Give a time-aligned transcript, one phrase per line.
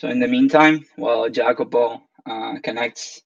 [0.00, 3.20] So in the meantime, while Jacopo uh, connects,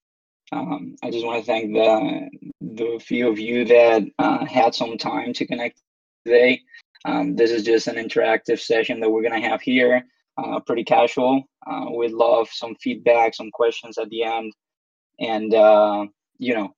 [0.51, 4.97] um, I just want to thank the the few of you that uh, had some
[4.97, 5.81] time to connect
[6.25, 6.59] today.
[7.05, 10.05] Um, this is just an interactive session that we're gonna have here,
[10.37, 11.43] uh, pretty casual.
[11.65, 14.51] Uh, we'd love some feedback, some questions at the end,
[15.21, 16.05] and uh,
[16.39, 16.75] you know,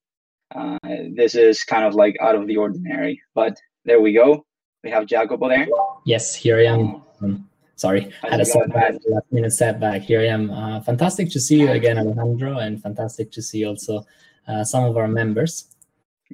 [0.54, 0.78] uh,
[1.16, 3.20] this is kind of like out of the ordinary.
[3.34, 4.46] But there we go.
[4.84, 5.68] We have Jacopo there.
[6.06, 7.02] Yes, here I am.
[7.20, 7.47] Um,
[7.78, 10.02] sorry, How's had a setback, last minute setback.
[10.02, 10.52] Here I am.
[10.52, 14.06] Uh, fantastic to see you again, Alejandro, and fantastic to see also
[14.48, 15.74] uh, some of our members.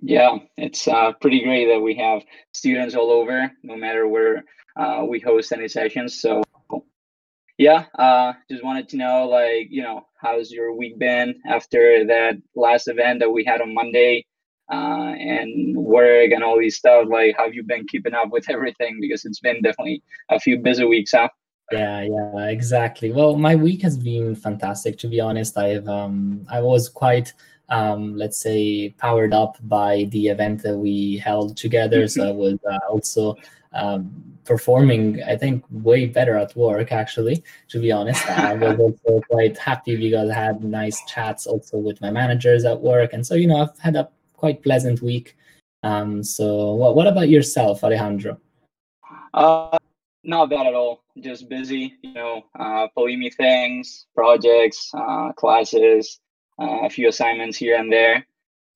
[0.01, 4.43] Yeah, it's uh, pretty great that we have students all over, no matter where
[4.75, 6.19] uh, we host any sessions.
[6.19, 6.41] So,
[7.59, 12.37] yeah, uh, just wanted to know, like, you know, how's your week been after that
[12.55, 14.25] last event that we had on Monday?
[14.73, 17.07] Uh, and work and all these stuff.
[17.09, 18.99] Like, have you been keeping up with everything?
[18.99, 21.29] Because it's been definitely a few busy weeks, huh?
[21.71, 23.11] Yeah, yeah, exactly.
[23.11, 24.97] Well, my week has been fantastic.
[24.99, 27.33] To be honest, I've um, I was quite
[27.69, 32.07] um, let's say powered up by the event that we held together.
[32.07, 33.35] so I was uh, also
[33.71, 36.91] um, performing, I think, way better at work.
[36.91, 41.77] Actually, to be honest, I was also quite happy because I had nice chats also
[41.77, 44.09] with my managers at work, and so you know I've had a
[44.43, 45.37] quite pleasant week.
[45.83, 48.37] Um, so, what, what about yourself, Alejandro?
[49.33, 49.77] Uh,
[50.25, 51.05] not bad at all.
[51.17, 52.87] Just busy, you know, uh,
[53.37, 56.19] things, projects, uh, classes,
[56.61, 58.27] uh, a few assignments here and there.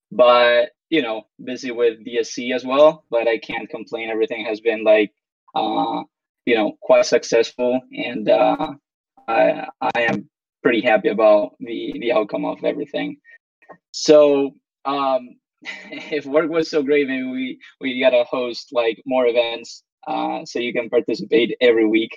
[0.10, 3.04] But, you know, busy with DSC as well.
[3.10, 4.10] But I can't complain.
[4.10, 5.12] Everything has been like,
[5.54, 6.04] uh,
[6.46, 7.82] you know, quite successful.
[7.92, 8.72] And uh,
[9.28, 10.30] I, I am
[10.64, 13.18] pretty happy about the, the outcome of everything.
[13.92, 14.54] So,
[14.86, 15.36] um,
[15.92, 20.60] if work was so great, maybe we we gotta host like more events uh, so
[20.60, 22.12] you can participate every week.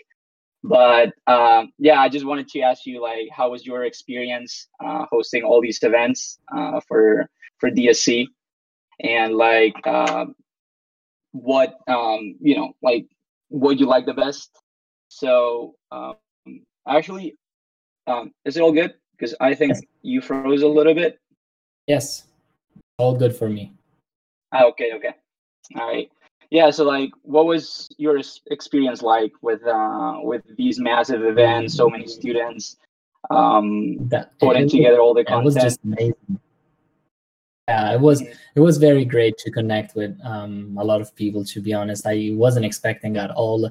[0.62, 5.06] But um, yeah, I just wanted to ask you like, how was your experience uh,
[5.11, 8.27] hosting all these events uh, for for DSC,
[9.00, 10.34] and like um,
[11.33, 13.06] what um, you know, like
[13.48, 14.50] what you like the best.
[15.08, 16.17] So um,
[16.86, 17.36] actually,
[18.06, 18.95] um, is it all good?
[19.12, 19.83] Because I think yes.
[20.02, 21.18] you froze a little bit.
[21.86, 22.30] Yes
[23.00, 23.72] all good for me.
[24.52, 25.14] Ah, okay, okay,
[25.77, 26.11] all right.
[26.50, 31.88] Yeah, so like, what was your experience like with uh, with these massive events, so
[31.88, 32.77] many students,
[33.30, 35.42] um, that, putting was, together all the content?
[35.42, 36.40] It was just amazing.
[37.68, 38.22] Yeah, it was
[38.56, 41.44] it was very great to connect with um, a lot of people.
[41.44, 43.70] To be honest, I wasn't expecting at all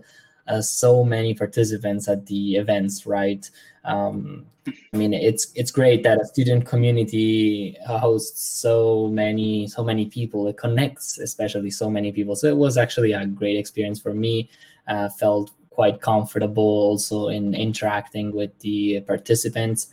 [0.61, 3.49] so many participants at the events, right?
[3.83, 4.45] Um,
[4.93, 10.47] I mean, it's it's great that a student community hosts so many so many people.
[10.47, 12.35] It connects, especially so many people.
[12.35, 14.49] So it was actually a great experience for me.
[14.87, 19.87] Uh, felt quite comfortable also in interacting with the participants.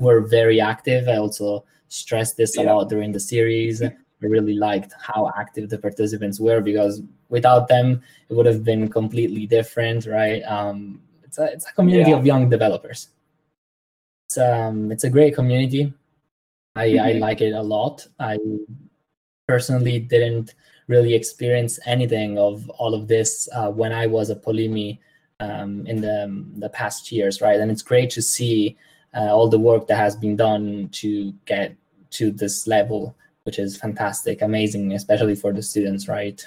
[0.00, 1.08] Were very active.
[1.08, 2.62] I also stressed this yeah.
[2.62, 3.82] a lot during the series.
[4.22, 8.88] I really liked how active the participants were because without them, it would have been
[8.88, 10.42] completely different, right?
[10.42, 12.16] Um, it's a it's a community yeah.
[12.16, 13.08] of young developers.
[14.28, 15.92] It's um it's a great community.
[16.74, 17.06] I mm-hmm.
[17.06, 18.06] I like it a lot.
[18.18, 18.38] I
[19.46, 20.54] personally didn't
[20.86, 24.98] really experience anything of all of this uh, when I was a Polimi
[25.38, 27.60] um, in the um, the past years, right?
[27.60, 28.76] And it's great to see
[29.16, 31.76] uh, all the work that has been done to get
[32.10, 36.46] to this level which is fantastic, amazing, especially for the students, right?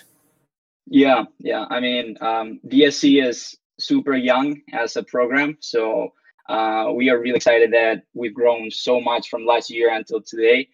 [0.85, 1.65] Yeah, yeah.
[1.69, 6.13] I mean, um, DSC is super young as a program, so
[6.49, 10.67] uh, we are really excited that we've grown so much from last year until today.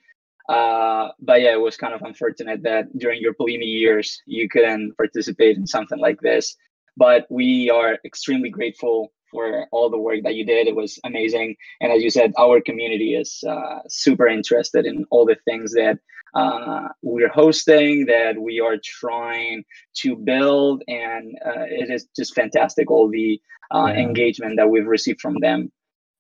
[0.48, 4.98] Uh, but yeah, it was kind of unfortunate that during your Polimi years you couldn't
[4.98, 6.58] participate in something like this.
[6.98, 10.68] But we are extremely grateful for all the work that you did.
[10.68, 11.56] It was amazing.
[11.82, 16.00] And as you said, our community is uh, super interested in all the things that
[16.34, 19.64] uh, we're hosting, that we are trying
[19.98, 20.84] to build.
[20.88, 23.42] And uh, it is just fantastic, all the
[23.74, 24.02] uh, yeah.
[24.02, 25.72] engagement that we've received from them.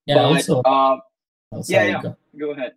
[0.05, 0.97] Yeah, but, also, uh,
[1.51, 2.01] oh, yeah, yeah.
[2.01, 2.15] Go.
[2.39, 2.73] go ahead.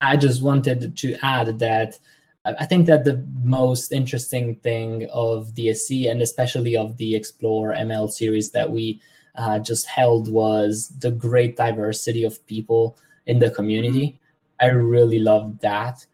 [0.00, 1.98] I just wanted to add that
[2.44, 8.10] I think that the most interesting thing of DSC and especially of the Explore ML
[8.10, 9.02] series that we
[9.38, 14.18] uh, just held was the great diversity of people in the community.
[14.60, 16.04] I really loved that.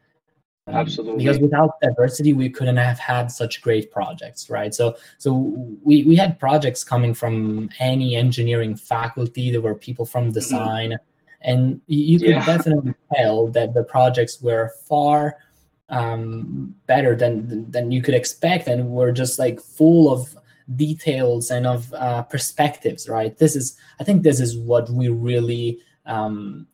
[0.66, 1.24] Um, Absolutely.
[1.24, 4.74] Because without diversity, we couldn't have had such great projects, right?
[4.74, 5.32] So, so
[5.82, 9.50] we we had projects coming from any engineering faculty.
[9.50, 10.32] There were people from mm-hmm.
[10.32, 11.50] design, mm-hmm.
[11.50, 12.46] and you, could yeah.
[12.56, 15.36] definitely tell that the projects were far
[15.90, 20.34] um, better than than you could expect, and were just like full of
[20.76, 25.78] details and of uh, perspectives right this is i think this is what we really
[26.06, 26.66] um,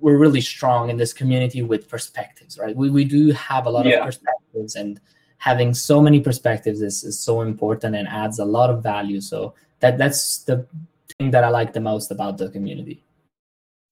[0.00, 3.86] we're really strong in this community with perspectives right we, we do have a lot
[3.86, 3.98] yeah.
[3.98, 5.00] of perspectives and
[5.38, 9.54] having so many perspectives is, is so important and adds a lot of value so
[9.80, 10.66] that that's the
[11.18, 13.04] thing that i like the most about the community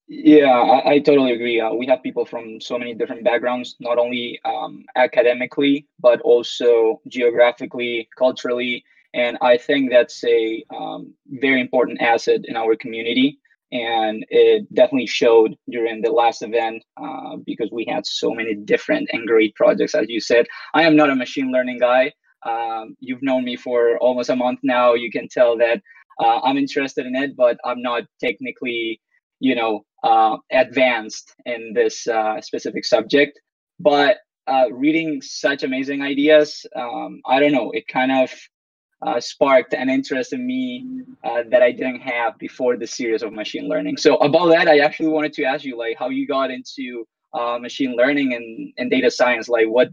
[0.07, 1.59] yeah, I, I totally agree.
[1.59, 7.01] Uh, we have people from so many different backgrounds, not only um, academically, but also
[7.07, 8.83] geographically, culturally.
[9.13, 13.39] And I think that's a um, very important asset in our community.
[13.71, 19.09] And it definitely showed during the last event uh, because we had so many different
[19.11, 19.95] and great projects.
[19.95, 22.11] As you said, I am not a machine learning guy.
[22.45, 24.93] Um, you've known me for almost a month now.
[24.93, 25.81] You can tell that
[26.19, 29.01] uh, I'm interested in it, but I'm not technically
[29.43, 33.39] you know uh, advanced in this uh, specific subject
[33.79, 34.17] but
[34.47, 38.31] uh, reading such amazing ideas um, i don't know it kind of
[39.05, 40.85] uh, sparked an interest in me
[41.23, 44.79] uh, that i didn't have before the series of machine learning so about that i
[44.79, 48.91] actually wanted to ask you like how you got into uh, machine learning and, and
[48.91, 49.89] data science like what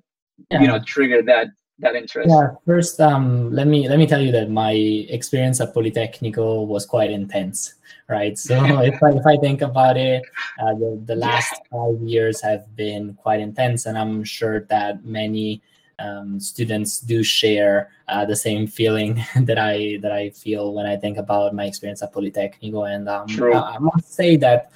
[0.50, 0.60] yeah.
[0.60, 1.48] you know triggered that
[1.78, 4.72] that interest yeah first um, let me let me tell you that my
[5.08, 7.74] experience at politecnico was quite intense
[8.10, 8.36] right?
[8.36, 10.22] So if I, if I think about it,
[10.60, 15.62] uh, the, the last five years have been quite intense, and I'm sure that many
[16.00, 20.96] um, students do share uh, the same feeling that I that I feel when I
[20.96, 22.92] think about my experience at Politecnico.
[22.92, 24.72] And um, I, I must say that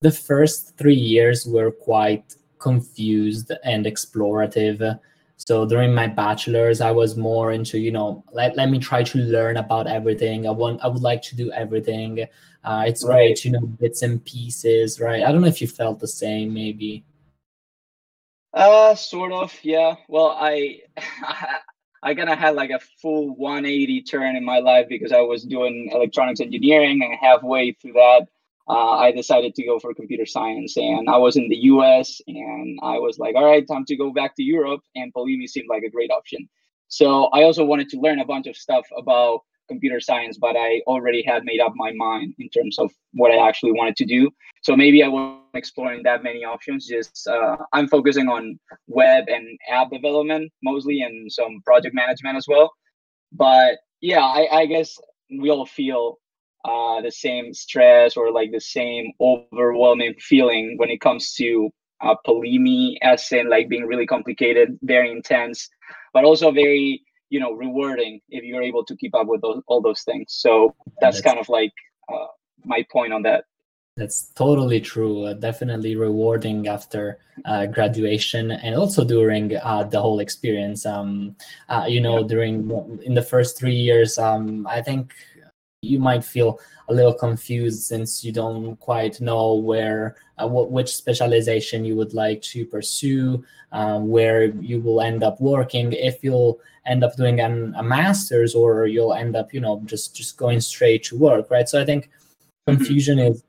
[0.00, 4.98] the first three years were quite confused and explorative.
[5.36, 9.18] So during my bachelor's, I was more into, you know, let, let me try to
[9.18, 10.46] learn about everything.
[10.46, 12.26] I want I would like to do everything.
[12.64, 13.14] Uh, it's right.
[13.14, 15.24] great, you know, bits and pieces, right?
[15.24, 17.04] I don't know if you felt the same, maybe.
[18.52, 19.96] Uh, sort of, yeah.
[20.08, 20.80] Well, I,
[22.02, 25.44] I kind of had like a full 180 turn in my life because I was
[25.44, 28.26] doing electronics engineering, and halfway through that,
[28.68, 30.76] uh, I decided to go for computer science.
[30.76, 34.12] And I was in the US, and I was like, all right, time to go
[34.12, 34.82] back to Europe.
[34.94, 36.48] And Polimi seemed like a great option.
[36.88, 40.70] So I also wanted to learn a bunch of stuff about computer science, but I
[40.92, 42.88] already had made up my mind in terms of
[43.20, 44.30] what I actually wanted to do.
[44.66, 46.80] So maybe I wasn't exploring that many options.
[46.86, 48.42] Just uh, I'm focusing on
[49.00, 49.46] web and
[49.78, 52.68] app development mostly, and some project management as well.
[53.32, 54.90] But yeah, I, I guess
[55.40, 56.18] we all feel
[56.64, 61.70] uh, the same stress or like the same overwhelming feeling when it comes to
[62.02, 65.68] uh, Polimi, as in like being really complicated, very intense,
[66.14, 69.80] but also very you know rewarding if you're able to keep up with those, all
[69.80, 70.26] those things.
[70.28, 71.72] So that's, that's kind of like
[72.12, 72.26] uh,
[72.64, 73.44] my point on that.
[73.96, 75.24] That's totally true.
[75.24, 80.84] Uh, definitely rewarding after uh, graduation and also during uh, the whole experience.
[80.86, 81.36] Um,
[81.68, 82.70] uh, you know during
[83.02, 85.14] in the first three years um, i think
[85.82, 90.94] you might feel a little confused since you don't quite know where uh, what, which
[90.94, 96.60] specialization you would like to pursue um, where you will end up working if you'll
[96.86, 100.60] end up doing an, a master's or you'll end up you know just just going
[100.60, 102.76] straight to work right so i think mm-hmm.
[102.76, 103.42] confusion is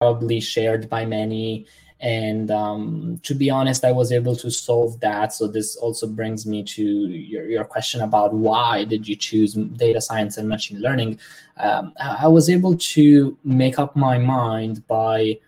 [0.00, 1.64] probably shared by many
[2.00, 5.32] and um, to be honest i was able to solve that.
[5.32, 10.00] So this also brings me to your, your question about why did you choose data
[10.00, 11.18] science and machine learning?
[11.58, 15.38] Um, i was able to make up my mind by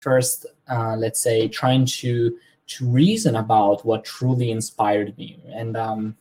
[0.00, 5.38] first uh, let's say trying to to reason about what truly inspired me.
[5.46, 6.16] And um,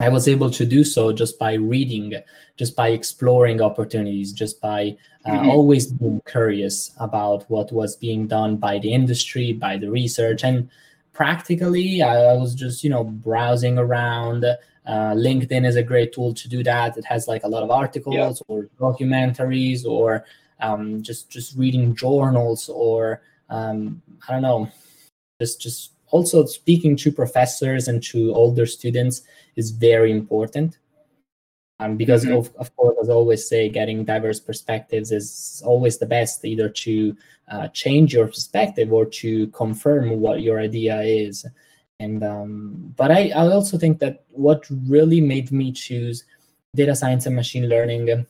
[0.00, 2.14] I was able to do so just by reading,
[2.56, 5.48] just by exploring opportunities, just by uh, mm-hmm.
[5.48, 10.70] always being curious about what was being done by the industry, by the research, and
[11.12, 14.44] practically, I, was just you know browsing around.
[14.44, 16.96] Uh, LinkedIn is a great tool to do that.
[16.96, 18.32] It has like a lot of articles yeah.
[18.46, 20.24] or documentaries or
[20.60, 24.70] um, just just reading journals or um, I don't know,
[25.40, 29.22] just just also speaking to professors and to older students
[29.56, 30.78] is very important
[31.80, 32.36] um, because mm-hmm.
[32.36, 36.68] of, of course as I always say getting diverse perspectives is always the best either
[36.68, 37.16] to
[37.50, 41.46] uh, change your perspective or to confirm what your idea is
[42.00, 46.24] and um, but I, I also think that what really made me choose
[46.74, 48.26] data science and machine learning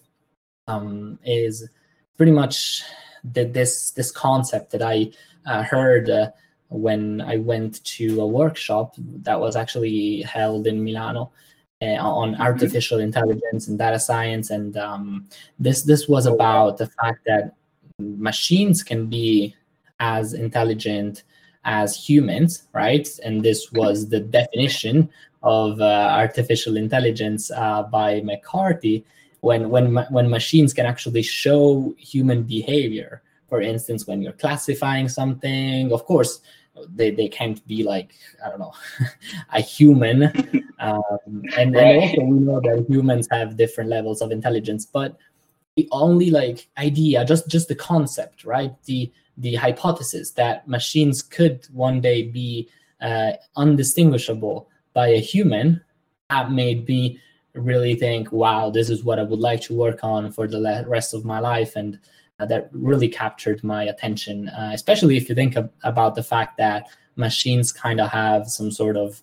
[0.67, 1.69] um, is
[2.17, 2.83] pretty much
[3.25, 5.11] the, this this concept that I
[5.47, 6.31] uh, heard uh,
[6.69, 11.31] when I went to a workshop that was actually held in Milano
[11.81, 12.43] uh, on mm-hmm.
[12.43, 17.55] artificial intelligence and data science, and um, this this was about the fact that
[17.99, 19.55] machines can be
[20.01, 21.23] as intelligent
[21.65, 23.09] as humans, right?
[23.25, 25.11] And this was the definition
[25.43, 29.05] of uh, artificial intelligence uh, by McCarthy,
[29.41, 33.23] when when when machines can actually show human behavior.
[33.49, 36.41] For instance, when you're classifying something, of course,
[36.89, 38.73] they, they can't be like I don't know
[39.53, 40.25] a human,
[40.79, 41.85] um, and, right.
[41.85, 45.17] and also we know that humans have different levels of intelligence, but
[45.77, 48.73] the only like idea, just just the concept, right?
[48.85, 52.69] The the hypothesis that machines could one day be
[53.01, 55.81] uh, undistinguishable by a human
[56.31, 57.21] that made me
[57.55, 61.15] really think, wow, this is what I would like to work on for the rest
[61.15, 61.77] of my life.
[61.77, 61.99] And
[62.47, 66.89] that really captured my attention, uh, especially if you think of, about the fact that
[67.17, 69.23] machines kind of have some sort of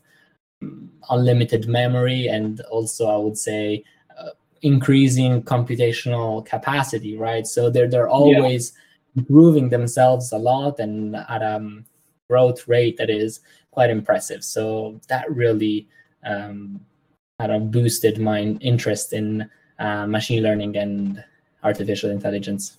[0.62, 3.84] um, unlimited memory and also, I would say,
[4.20, 4.32] uh,
[4.62, 7.48] increasing computational capacity, right?
[7.48, 8.74] So they're, they're always
[9.16, 9.22] yeah.
[9.22, 11.86] improving themselves a lot and at a um,
[12.30, 13.40] growth rate that is
[13.72, 14.44] quite impressive.
[14.44, 15.88] So that really
[16.26, 16.82] um,
[17.40, 21.24] kind of boosted my interest in uh, machine learning and
[21.64, 22.78] artificial intelligence.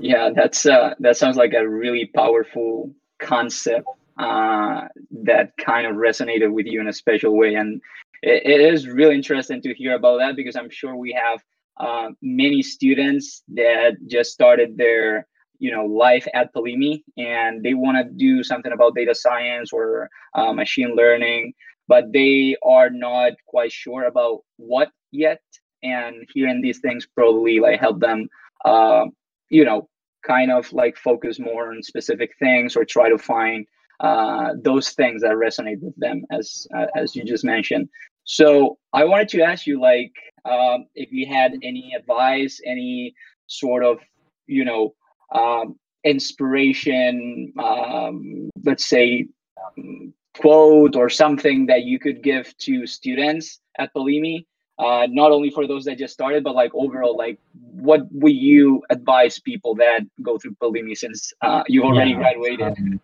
[0.00, 3.86] Yeah, that's uh, that sounds like a really powerful concept
[4.18, 4.88] uh,
[5.24, 7.80] that kind of resonated with you in a special way, and
[8.22, 11.40] it, it is really interesting to hear about that because I'm sure we have
[11.78, 15.26] uh, many students that just started their
[15.58, 20.08] you know life at Polimi and they want to do something about data science or
[20.34, 21.52] uh, machine learning,
[21.86, 25.42] but they are not quite sure about what yet.
[25.82, 28.28] And hearing these things probably like help them,
[28.64, 29.06] uh,
[29.52, 29.88] you know,
[30.26, 33.66] kind of like focus more on specific things or try to find
[34.00, 37.88] uh, those things that resonate with them, as uh, as you just mentioned.
[38.24, 40.12] So I wanted to ask you, like,
[40.44, 43.14] um, if you had any advice, any
[43.46, 43.98] sort of,
[44.46, 44.94] you know,
[45.34, 49.26] um, inspiration, um, let's say,
[49.64, 54.46] um, quote or something that you could give to students at Polimi,
[54.78, 57.38] uh, not only for those that just started, but like overall, like
[57.72, 62.16] what would you advise people that go through Polimi since uh, you already yeah.
[62.16, 62.78] graduated?
[62.78, 63.00] Um,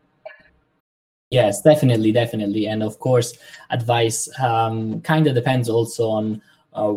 [1.30, 3.36] yes, definitely, definitely, and of course,
[3.70, 6.42] advice um, kind of depends also on
[6.78, 6.92] uh,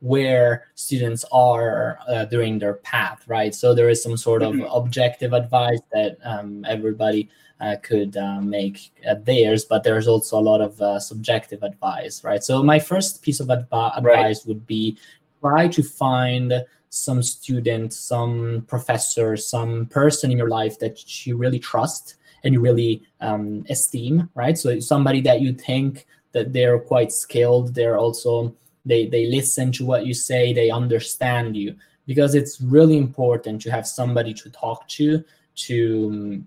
[0.00, 3.52] where students are uh, during their path, right?
[3.54, 4.72] So there is some sort of mm-hmm.
[4.72, 7.28] objective advice that um, everybody
[7.60, 12.44] uh, could uh, make theirs, but there's also a lot of uh, subjective advice, right?
[12.44, 14.46] So my first piece of advi- advice right.
[14.46, 14.98] would be
[15.40, 16.52] try to find
[16.90, 22.14] some student, some professor, some person in your life that you really trust
[22.44, 24.56] and you really um, esteem, right?
[24.56, 29.84] So somebody that you think that they're quite skilled, they're also they they listen to
[29.84, 31.76] what you say they understand you.
[32.06, 35.24] Because it's really important to have somebody to talk to
[35.56, 36.44] to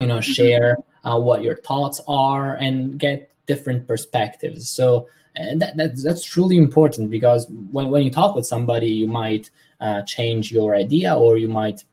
[0.00, 0.32] you know mm-hmm.
[0.32, 4.68] share uh, what your thoughts are and get different perspectives.
[4.68, 9.06] So and that, that's, that's truly important because when, when you talk with somebody you
[9.06, 9.50] might
[9.80, 11.84] uh, change your idea or you might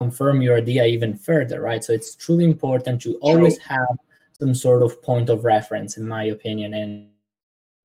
[0.00, 1.82] confirm your idea even further right?
[1.84, 3.96] So it's truly important to always have
[4.38, 6.74] some sort of point of reference in my opinion.
[6.74, 7.08] And,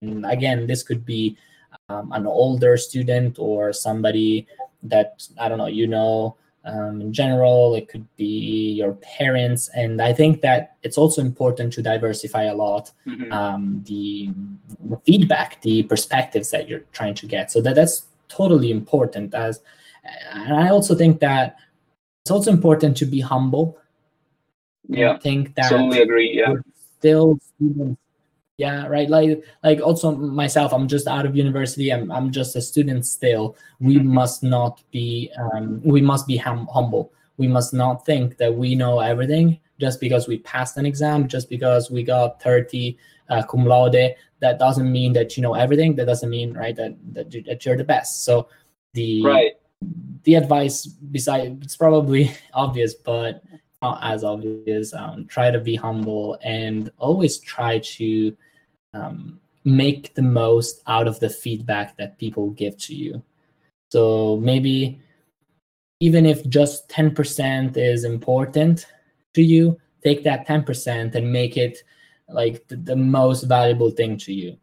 [0.01, 1.37] and again this could be
[1.89, 4.47] um, an older student or somebody
[4.83, 7.75] that I don't know you know um, in general.
[7.75, 12.55] It could be your parents, and I think that it's also important to diversify a
[12.55, 13.31] lot mm-hmm.
[13.31, 14.29] um, the,
[14.89, 17.51] the, feedback, the perspectives that you're trying to get.
[17.51, 19.33] So that that's totally important.
[19.33, 19.61] As
[20.31, 21.57] and I also think that
[22.23, 23.77] it's also important to be humble.
[24.89, 26.37] Yeah, I think that totally agree.
[26.37, 26.55] Yeah,
[26.99, 27.99] still students
[28.57, 32.61] yeah right like like also myself i'm just out of university i'm, I'm just a
[32.61, 33.55] student still.
[33.79, 34.13] We mm-hmm.
[34.13, 37.11] must not be um, we must be hum- humble.
[37.37, 41.49] We must not think that we know everything just because we passed an exam just
[41.49, 42.97] because we got 30
[43.29, 44.15] uh, cum laude.
[44.39, 45.95] That doesn't mean that you know everything.
[45.95, 48.25] That doesn't mean right that, that, that you're the best.
[48.25, 48.47] So
[48.93, 49.51] the right.
[50.23, 53.43] the advice beside it's probably obvious but
[53.81, 54.93] not as obvious.
[54.93, 58.35] Um, try to be humble and always try to
[58.97, 63.21] um, make the most out of the feedback that people give to you.
[63.91, 64.99] So maybe
[65.99, 68.85] even if just 10% is important
[69.33, 71.83] to you, take that 10% and make it
[72.29, 74.57] like the, the most valuable thing to you.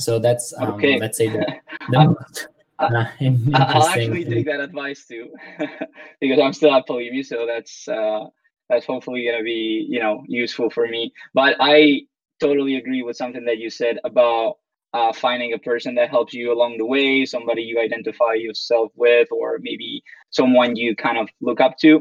[0.00, 0.98] So that's um, okay.
[0.98, 1.46] let's say the,
[1.90, 3.04] the most uh,
[3.54, 4.32] I'll actually thing.
[4.32, 5.32] take that advice too,
[6.20, 8.26] because I'm still at Polimi, so that's uh,
[8.68, 11.12] that's hopefully gonna be you know useful for me.
[11.32, 12.02] But I
[12.40, 14.56] totally agree with something that you said about
[14.92, 19.28] uh, finding a person that helps you along the way, somebody you identify yourself with,
[19.30, 22.00] or maybe someone you kind of look up to.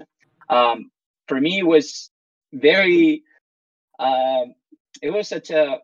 [0.49, 0.91] Um,
[1.27, 2.09] for me, it was
[2.53, 3.23] very,
[3.99, 4.45] uh,
[5.01, 5.79] it was such a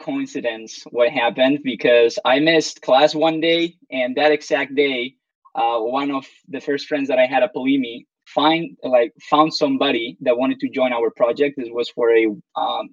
[0.00, 5.14] coincidence what happened because I missed class one day, and that exact day,
[5.54, 10.16] uh, one of the first friends that I had at Polimi find like found somebody
[10.20, 11.56] that wanted to join our project.
[11.56, 12.26] This was for a
[12.56, 12.90] um,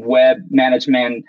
[0.00, 1.24] web management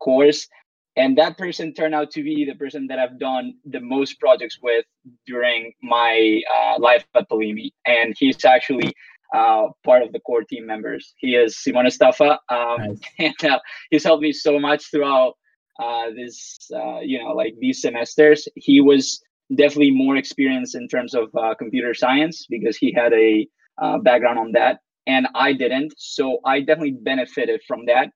[0.00, 0.48] course,
[0.96, 4.58] and that person turned out to be the person that I've done the most projects
[4.62, 4.84] with
[5.26, 8.92] during my uh, life at Polimi, and he's actually
[9.34, 11.14] uh, part of the core team members.
[11.18, 12.98] He is Simon Estafa, um, nice.
[13.18, 13.58] and uh,
[13.90, 15.34] he's helped me so much throughout
[15.78, 18.48] uh, this, uh, you know, like these semesters.
[18.56, 19.22] He was
[19.54, 23.48] definitely more experienced in terms of uh, computer science because he had a
[23.80, 25.94] uh, background on that, and I didn't.
[25.96, 28.10] So I definitely benefited from that.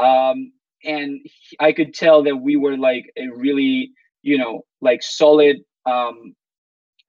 [0.00, 0.52] Um,
[0.84, 3.90] and he, I could tell that we were like a really,
[4.22, 6.34] you know, like solid um,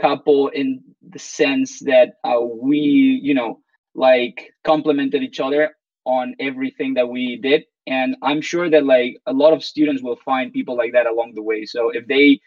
[0.02, 2.80] couple in the sense that uh, we,
[3.24, 3.60] you know,
[3.94, 7.64] like complemented each other on everything that we did.
[7.86, 11.34] And I'm sure that like a lot of students will find people like that along
[11.36, 11.66] the way.
[11.66, 12.40] So if they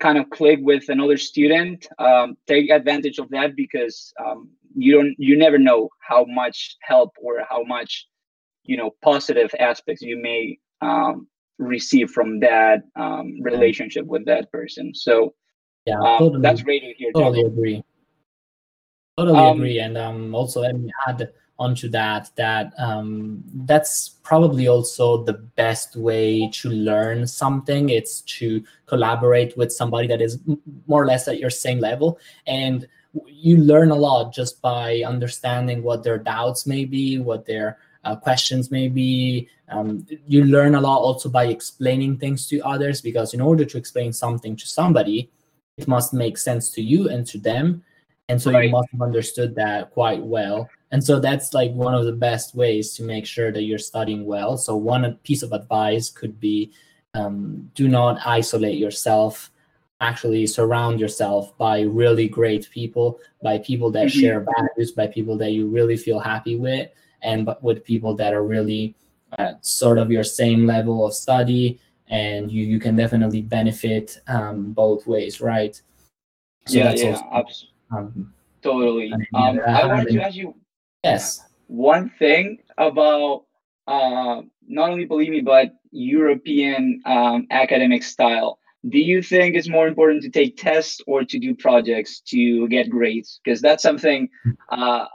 [0.00, 5.14] kind of click with another student, um, take advantage of that because um, you don't,
[5.18, 8.06] you never know how much help or how much,
[8.64, 11.26] you know, positive aspects you may um,
[11.58, 14.94] receive from that um, relationship with that person.
[14.94, 15.34] So
[15.86, 17.12] yeah, um, totally, that's great to hear.
[17.12, 17.84] Totally agree.
[19.16, 19.78] Totally um, agree.
[19.78, 25.94] And um, also, let me add onto that that um, that's probably also the best
[25.94, 27.90] way to learn something.
[27.90, 30.38] It's to collaborate with somebody that is
[30.86, 32.88] more or less at your same level, and
[33.26, 38.16] you learn a lot just by understanding what their doubts may be, what their uh,
[38.16, 39.48] questions may be.
[39.68, 43.78] Um, you learn a lot also by explaining things to others because in order to
[43.78, 45.30] explain something to somebody,
[45.76, 47.82] it must make sense to you and to them
[48.28, 48.64] and so right.
[48.64, 52.54] you must have understood that quite well and so that's like one of the best
[52.54, 56.72] ways to make sure that you're studying well so one piece of advice could be
[57.14, 59.50] um, do not isolate yourself
[60.08, 64.20] actually surround yourself by really great people by people that mm-hmm.
[64.20, 66.88] share values by people that you really feel happy with
[67.22, 68.94] and with people that are really
[69.38, 74.72] at sort of your same level of study and you you can definitely benefit um,
[74.72, 75.80] both ways, right?
[76.66, 79.12] So yeah, yeah, also, um, totally.
[79.12, 80.54] I, mean, um, uh, I wanted to ask you.
[81.02, 81.44] Yes.
[81.66, 83.44] One thing about
[83.86, 88.58] uh, not only Polimi but European um, academic style.
[88.88, 92.90] Do you think it's more important to take tests or to do projects to get
[92.90, 93.40] grades?
[93.42, 94.28] Because that's something
[94.70, 95.06] uh,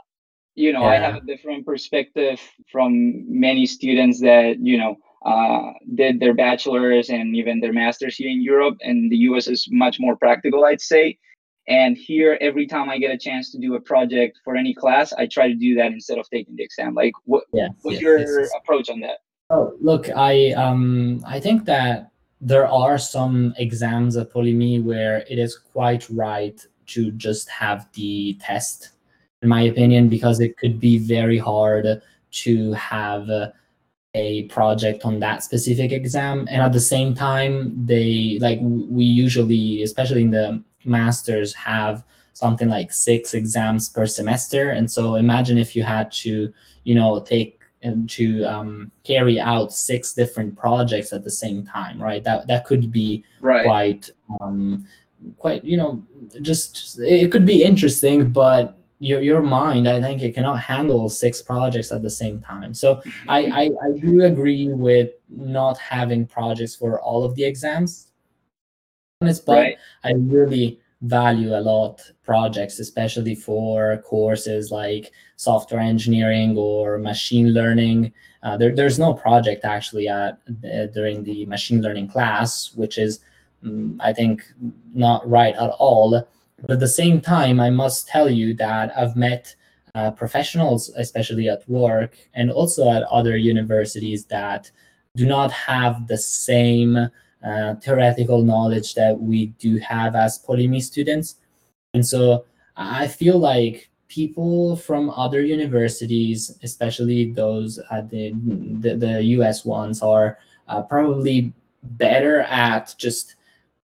[0.56, 0.88] you know yeah.
[0.88, 2.40] i have a different perspective
[2.72, 8.30] from many students that you know uh, did their bachelor's and even their master's here
[8.30, 8.76] in Europe.
[8.80, 11.18] And the US is much more practical, I'd say.
[11.68, 15.12] And here, every time I get a chance to do a project for any class,
[15.12, 16.94] I try to do that instead of taking the exam.
[16.94, 19.18] Like, what, yes, what's yes, your yes, approach on that?
[19.50, 22.09] Oh, look, I um, I think that
[22.40, 28.38] there are some exams at Polimi where it is quite right to just have the
[28.40, 28.90] test,
[29.42, 33.28] in my opinion, because it could be very hard to have.
[34.16, 39.84] A project on that specific exam and at the same time they like we usually
[39.84, 45.76] especially in the masters have something like six exams per semester and so imagine if
[45.76, 51.24] you had to you know take and to um, carry out six different projects at
[51.24, 53.64] the same time right that that could be right.
[53.64, 54.86] quite um,
[55.38, 56.02] quite you know
[56.42, 61.40] just it could be interesting but your your mind i think it cannot handle six
[61.40, 63.30] projects at the same time so mm-hmm.
[63.30, 68.08] I, I i do agree with not having projects for all of the exams
[69.20, 69.76] but right.
[70.04, 78.12] i really value a lot projects especially for courses like software engineering or machine learning.
[78.42, 83.20] Uh, there, there's no project actually at uh, during the machine learning class which is
[83.64, 84.42] um, i think
[84.94, 86.26] not right at all.
[86.60, 89.54] But at the same time, I must tell you that I've met
[89.94, 94.70] uh, professionals, especially at work and also at other universities, that
[95.16, 97.08] do not have the same
[97.76, 101.36] theoretical knowledge that we do have as Polimi students.
[101.94, 102.44] And so
[102.76, 108.32] I feel like people from other universities, especially those at the,
[108.80, 113.36] the, the US ones, are uh, probably better at just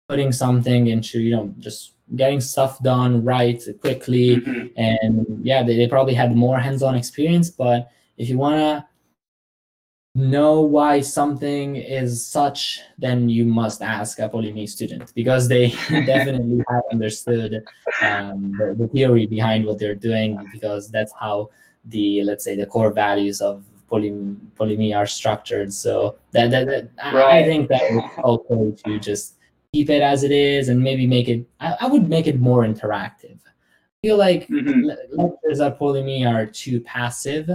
[0.07, 4.67] putting something into, you know, just getting stuff done right quickly mm-hmm.
[4.77, 8.85] and yeah they, they probably had more hands-on experience but if you want to
[10.13, 16.61] know why something is such then you must ask a Polimi student because they definitely
[16.69, 17.63] have understood
[18.01, 21.49] um, the, the, theory behind what they're doing because that's how
[21.85, 25.73] the let's say the core values of poly, are structured.
[25.73, 27.43] So that, that, that right.
[27.43, 29.35] I think that it's okay to just
[29.73, 31.45] keep it as it is and maybe make it.
[31.59, 33.37] I, I would make it more interactive.
[33.45, 34.89] I feel like mm-hmm.
[35.11, 37.49] lectures at Polimi are too passive,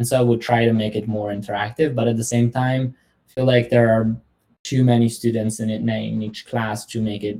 [0.00, 1.94] and so I would try to make it more interactive.
[1.94, 2.96] But at the same time,
[3.28, 4.16] I feel like there are
[4.64, 7.38] too many students in it in each class to make it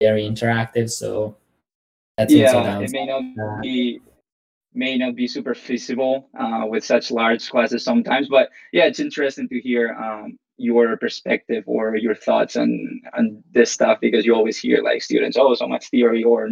[0.00, 0.90] very interactive.
[0.90, 1.36] So
[2.18, 4.00] that's yeah, it may not be
[4.74, 8.26] may not be super feasible uh, with such large classes sometimes.
[8.28, 13.70] But yeah, it's interesting to hear um, your perspective or your thoughts on on this
[13.70, 16.50] stuff because you always hear like students, oh, so much theory or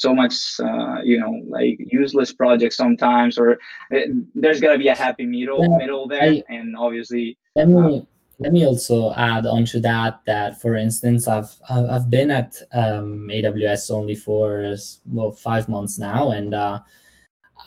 [0.00, 3.60] so much, uh, you know, like useless projects sometimes, or it,
[3.92, 7.36] eh, there's gotta be a happy middle yeah, middle there, I, and obviously.
[7.54, 8.02] Let me uh,
[8.38, 13.90] let me also add onto that that for instance, I've I've been at um, AWS
[13.90, 14.74] only for
[15.06, 16.54] well five months now, and.
[16.54, 16.80] Uh,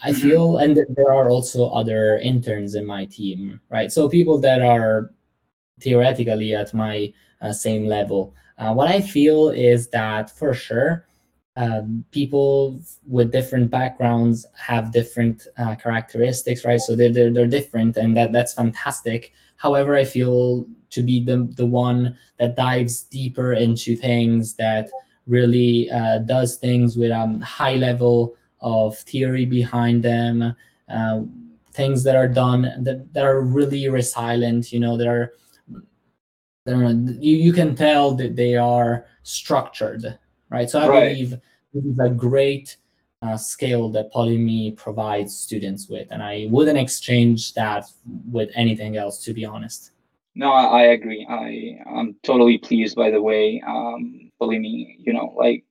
[0.06, 0.22] I mm-hmm.
[0.22, 3.89] feel, and there are also other interns in my team, right?
[3.89, 5.13] So people that are
[5.80, 8.36] theoretically at my uh, same level.
[8.58, 11.06] Uh, what I feel is that for sure,
[11.56, 16.82] um, people with different backgrounds have different uh, characteristics, right?
[16.82, 19.34] So they're, they're, they're different, and that that's fantastic.
[19.58, 24.89] However, I feel to be the the one that dives deeper into things that
[25.28, 30.56] really uh, does things with a um, high level of theory behind them,
[30.89, 31.22] uh,
[31.74, 35.34] things that are done that, that are really resilient, you know, that are,
[36.66, 40.18] you, you can tell that they are structured,
[40.54, 40.70] right?
[40.70, 41.10] So I right.
[41.10, 41.32] believe
[41.74, 42.78] this is a great
[43.24, 47.86] uh, scale that Polimi provides students with, and I wouldn't exchange that
[48.32, 49.92] with anything else, to be honest.
[50.36, 51.26] No, I, agree.
[51.30, 55.63] I I'm totally pleased by the way um, Polimi, you know, like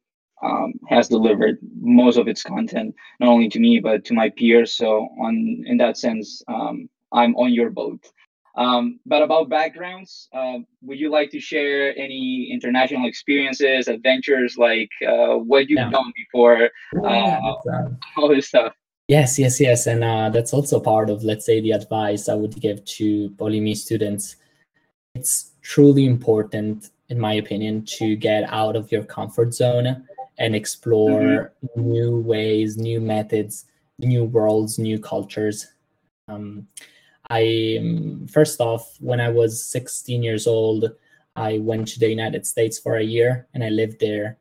[0.43, 4.73] um, has delivered most of its content, not only to me but to my peers.
[4.73, 8.09] So on in that sense, um, I'm on your boat.
[8.55, 14.91] Um, but about backgrounds, uh, would you like to share any international experiences, adventures, like
[15.07, 16.71] uh, what you've done before,
[17.03, 17.39] uh,
[18.17, 18.75] all this stuff?
[19.09, 22.59] Yes, yes, yes, and uh, that's also part of, let's say, the advice I would
[22.61, 24.37] give to Polimi students.
[25.15, 30.07] It's truly important, in my opinion, to get out of your comfort zone
[30.39, 31.91] and explore mm-hmm.
[31.91, 33.67] new ways, new methods,
[33.99, 35.67] new worlds, new cultures.
[36.29, 36.69] Um,
[37.33, 40.93] I um, first off, when I was 16 years old,
[41.35, 44.37] I went to the United States for a year, and I lived there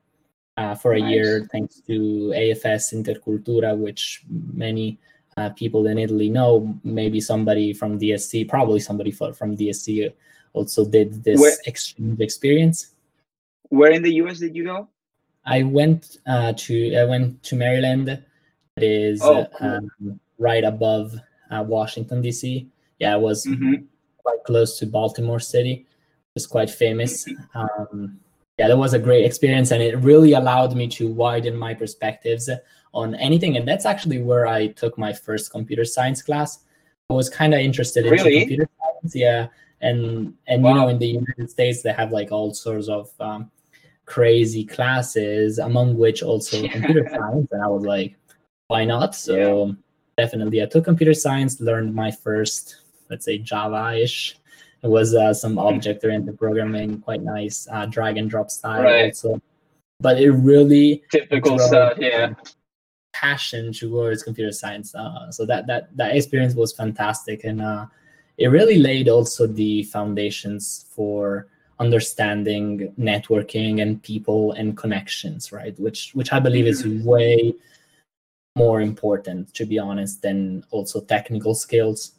[0.57, 1.11] uh, for a nice.
[1.11, 4.23] year thanks to AFS Intercultura, which
[4.53, 4.99] many
[5.37, 6.77] uh, people in Italy know.
[6.83, 10.11] Maybe somebody from DSC, probably somebody from DSC,
[10.51, 12.91] also did this where, exchange experience.
[13.69, 14.89] Where in the US did you go?
[15.45, 18.09] I went uh, to I went to Maryland.
[18.09, 19.67] It is oh, cool.
[20.01, 21.15] um, right above
[21.49, 22.70] uh, Washington D.C.
[23.01, 23.85] Yeah, it was mm-hmm.
[24.23, 25.73] quite close to Baltimore City.
[25.73, 27.27] It was quite famous.
[27.55, 28.19] Um,
[28.59, 32.47] yeah, that was a great experience, and it really allowed me to widen my perspectives
[32.93, 33.57] on anything.
[33.57, 36.59] And that's actually where I took my first computer science class.
[37.09, 38.39] I was kind of interested in really?
[38.41, 39.15] computer science.
[39.15, 39.47] Yeah,
[39.81, 40.69] and and wow.
[40.69, 43.49] you know, in the United States, they have like all sorts of um,
[44.05, 47.47] crazy classes, among which also computer science.
[47.51, 48.15] And I was like,
[48.67, 49.15] why not?
[49.15, 49.73] So yeah.
[50.17, 52.80] definitely, I took computer science, learned my first,
[53.11, 54.37] let's say, Java-ish.
[54.81, 55.59] It was uh, some hmm.
[55.59, 59.05] object-oriented programming, quite nice, uh, drag and drop style right.
[59.05, 59.39] also.
[59.99, 62.33] But it really typical stuff, yeah.
[63.13, 64.95] Passion towards computer science.
[64.95, 67.85] Uh, so that that that experience was fantastic, and uh,
[68.39, 71.47] it really laid also the foundations for
[71.79, 77.03] understanding networking and people and connections right which which i believe is mm-hmm.
[77.03, 77.53] way
[78.55, 82.11] more important to be honest than also technical skills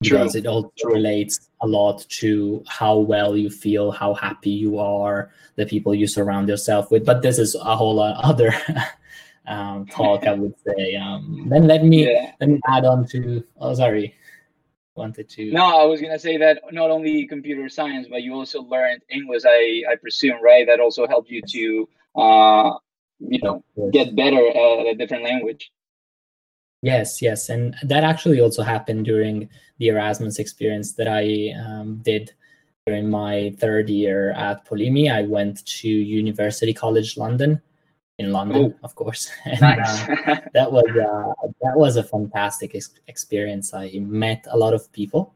[0.00, 0.40] because True.
[0.40, 5.66] it also relates a lot to how well you feel how happy you are the
[5.66, 7.04] people you surround yourself with.
[7.04, 8.52] But this is a whole other
[9.46, 10.96] um, talk i would say.
[10.96, 12.32] Um, then let me yeah.
[12.40, 14.14] let me add on to oh sorry.
[14.96, 18.32] Wanted to no i was going to say that not only computer science but you
[18.32, 20.64] also learned english i i presume right?
[20.68, 22.70] That also helped you to uh
[23.18, 25.72] you know get better at a different language
[26.84, 32.32] yes yes and that actually also happened during the erasmus experience that i um, did
[32.86, 37.60] during my third year at polimi i went to university college london
[38.18, 38.74] in London, Ooh.
[38.82, 39.30] of course.
[39.44, 40.08] And, nice.
[40.08, 43.74] uh, that was uh, that was a fantastic ex- experience.
[43.74, 45.34] I met a lot of people.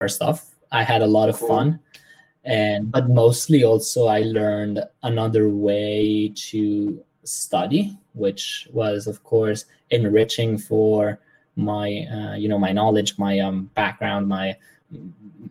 [0.00, 1.48] First off, I had a lot of cool.
[1.48, 1.80] fun,
[2.44, 10.58] and but mostly also I learned another way to study, which was of course enriching
[10.58, 11.18] for
[11.56, 14.56] my uh, you know my knowledge my um, background my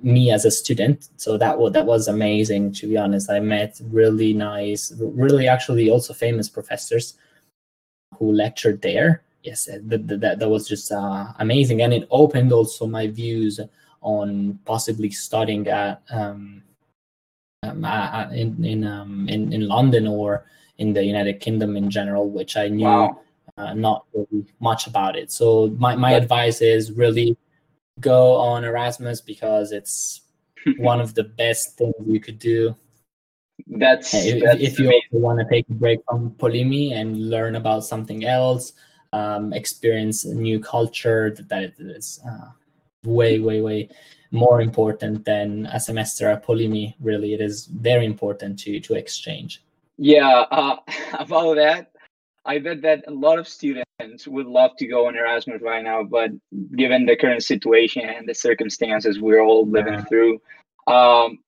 [0.02, 1.10] me as a student.
[1.18, 3.30] So that was that was amazing to be honest.
[3.30, 7.16] I met really nice really actually also famous professors
[8.18, 9.22] who lectured there.
[9.44, 11.82] Yes that, that, that was just uh, amazing.
[11.82, 13.60] And it opened also my views
[14.02, 16.64] on possibly studying at um,
[17.64, 17.86] um,
[18.34, 20.46] in in, um, in in London or
[20.78, 23.20] in the United Kingdom in general, which I knew wow.
[23.58, 25.32] uh, not really much about it.
[25.32, 27.38] So my my advice is really
[28.00, 30.22] go on Erasmus because it's
[30.78, 32.76] one of the best things you could do.
[33.66, 37.84] That's, if, that's if you want to take a break from Polimi and learn about
[37.84, 38.74] something else,
[39.14, 42.50] um, experience a new culture that, that is uh,
[43.04, 43.90] way way way
[44.32, 46.94] more important than a semester at Polimi.
[47.00, 49.64] Really, it is very important to to exchange.
[49.98, 50.78] Yeah, uh,
[51.20, 51.92] about that,
[52.46, 56.04] I bet that a lot of students would love to go on Erasmus right now,
[56.04, 56.32] but
[56.76, 60.06] given the current situation and the circumstances we're all living yeah.
[60.06, 60.42] through,
[60.88, 61.40] um,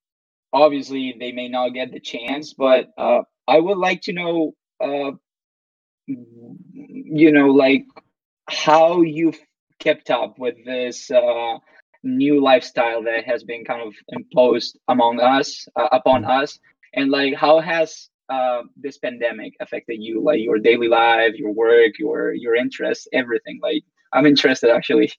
[0.51, 2.53] obviously they may not get the chance.
[2.53, 5.11] But uh, I would like to know, uh,
[6.05, 7.85] you know, like
[8.49, 9.39] how you've
[9.79, 11.57] kept up with this uh,
[12.03, 16.43] new lifestyle that has been kind of imposed among us uh, upon mm-hmm.
[16.43, 16.59] us
[16.93, 21.97] and like how has uh, this pandemic affected you like your daily life your work
[21.97, 25.11] your your interests everything like i'm interested actually.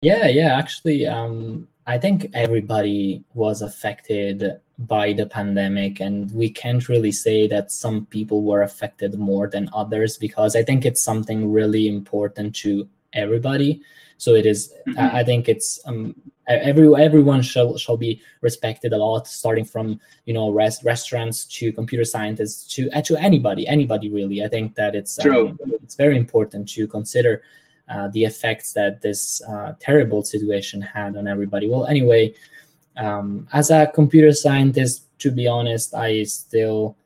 [0.00, 6.88] Yeah yeah actually um i think everybody was affected by the pandemic and we can't
[6.88, 11.52] really say that some people were affected more than others because i think it's something
[11.52, 13.80] really important to everybody
[14.22, 15.16] so it is, mm-hmm.
[15.16, 16.14] I think it's um,
[16.46, 21.72] every everyone shall shall be respected a lot, starting from you know rest, restaurants to
[21.72, 24.44] computer scientists to uh, to anybody, anybody really.
[24.44, 27.42] I think that it's um, it's very important to consider
[27.88, 31.68] uh, the effects that this uh, terrible situation had on everybody.
[31.68, 32.32] Well, anyway,
[32.96, 36.96] um, as a computer scientist, to be honest, I still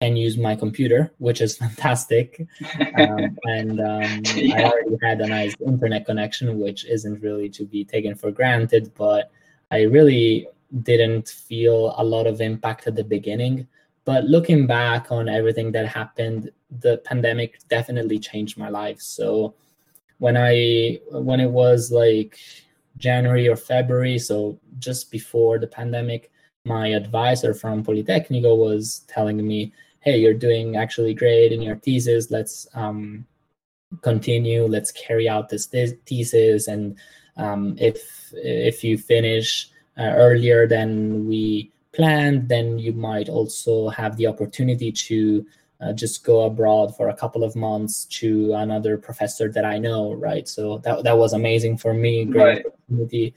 [0.00, 2.46] and use my computer, which is fantastic.
[2.98, 4.58] Um, and um, yeah.
[4.58, 8.92] I already had a nice internet connection, which isn't really to be taken for granted.
[8.94, 9.30] But
[9.70, 10.48] I really
[10.82, 13.66] didn't feel a lot of impact at the beginning.
[14.04, 19.00] But looking back on everything that happened, the pandemic definitely changed my life.
[19.00, 19.54] So
[20.18, 22.38] when I when it was like
[22.98, 26.30] January or February, so just before the pandemic,
[26.64, 29.72] my advisor from Politecnico was telling me,
[30.06, 32.30] hey, you're doing actually great in your thesis.
[32.30, 33.26] Let's um,
[34.02, 34.64] continue.
[34.66, 36.68] Let's carry out this thesis.
[36.68, 36.96] And
[37.36, 44.16] um, if if you finish uh, earlier than we planned, then you might also have
[44.16, 45.44] the opportunity to
[45.80, 50.12] uh, just go abroad for a couple of months to another professor that I know,
[50.14, 50.46] right?
[50.46, 52.66] So that that was amazing for me, great right.
[52.66, 53.34] opportunity.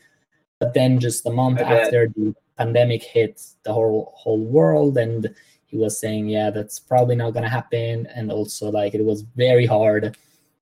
[0.59, 5.33] But then just a month after the pandemic hit the whole whole world and
[5.69, 8.07] he was saying, yeah, that's probably not going to happen.
[8.07, 10.17] And also, like, it was very hard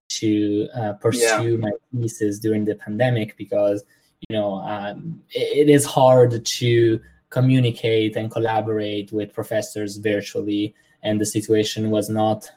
[0.09, 1.57] to uh, pursue yeah.
[1.57, 3.83] my thesis during the pandemic because,
[4.27, 10.75] you know, um, it, it is hard to communicate and collaborate with professors virtually.
[11.03, 12.51] And the situation was not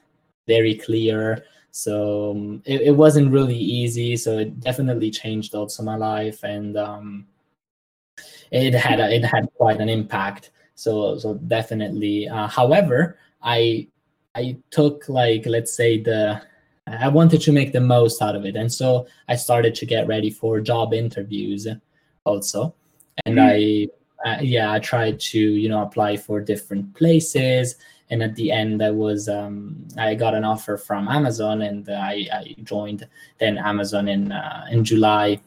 [0.49, 1.45] very clear.
[1.71, 4.17] So um, it, it wasn't really easy.
[4.17, 6.43] So it definitely changed also my life.
[6.43, 7.27] And, um,
[8.51, 13.87] it had a, it had quite an impact so so definitely uh, however i
[14.35, 16.41] i took like let's say the
[16.87, 18.57] i wanted to make the most out of it.
[18.57, 21.69] And so i started to get ready for job interviews
[22.25, 22.75] also.
[23.27, 23.89] And mm.
[24.25, 27.77] i uh, yeah i tried to you know apply for different places.
[28.13, 32.27] And at the end i was um, i got an offer from amazon and I,
[32.33, 33.07] I joined
[33.39, 35.41] then amazon in uh, in july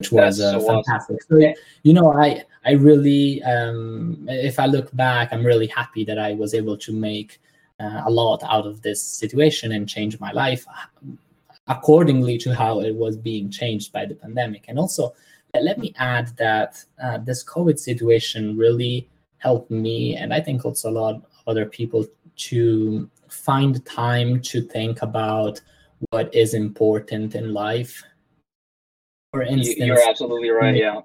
[0.00, 1.40] which was uh, so fantastic awesome.
[1.40, 6.18] so you know i I really, um, if I look back, I'm really happy that
[6.18, 7.40] I was able to make
[7.78, 10.66] uh, a lot out of this situation and change my life
[11.68, 14.66] accordingly to how it was being changed by the pandemic.
[14.68, 15.14] And also,
[15.54, 19.08] let me add that uh, this COVID situation really
[19.38, 24.60] helped me, and I think also a lot of other people, to find time to
[24.60, 25.60] think about
[26.10, 28.02] what is important in life.
[29.32, 30.76] For instance, you're absolutely right.
[30.76, 31.00] Yeah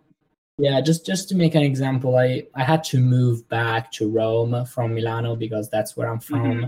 [0.58, 4.66] yeah just just to make an example i i had to move back to rome
[4.66, 6.66] from milano because that's where i'm from mm-hmm.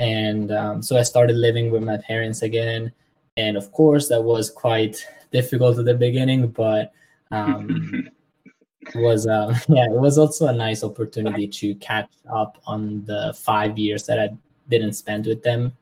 [0.00, 2.92] and um, so i started living with my parents again
[3.36, 6.92] and of course that was quite difficult at the beginning but
[7.30, 8.08] um,
[8.80, 13.32] it was uh, yeah it was also a nice opportunity to catch up on the
[13.38, 14.28] five years that i
[14.68, 15.72] didn't spend with them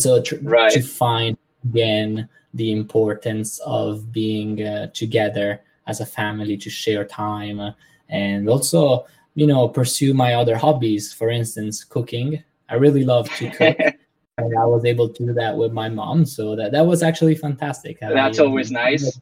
[0.00, 0.72] so tr- right.
[0.72, 7.74] to find again the importance of being uh, together as a family to share time
[8.08, 11.12] and also you know pursue my other hobbies.
[11.12, 12.42] For instance cooking.
[12.68, 13.76] I really love to cook.
[14.36, 17.36] And i was able to do that with my mom so that that was actually
[17.36, 18.00] fantastic.
[18.00, 19.20] That's I, always nice.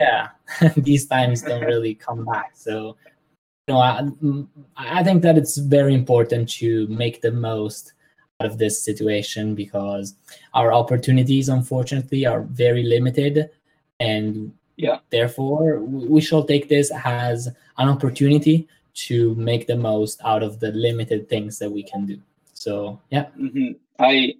[0.00, 0.30] Yeah
[0.76, 2.96] these times don't really come back so
[3.68, 4.08] you know I,
[4.76, 7.92] I think that it's very important to make the most
[8.44, 10.14] of this situation because
[10.54, 13.50] our opportunities unfortunately are very limited.
[14.00, 14.98] And yeah.
[15.10, 20.72] therefore we shall take this as an opportunity to make the most out of the
[20.72, 22.20] limited things that we can do.
[22.52, 23.26] So yeah.
[23.38, 23.72] Mm-hmm.
[23.98, 24.34] i